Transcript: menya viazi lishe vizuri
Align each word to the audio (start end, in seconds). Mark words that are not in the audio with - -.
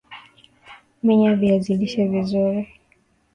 menya 1.03 1.35
viazi 1.35 1.71
lishe 1.79 2.03
vizuri 2.13 2.59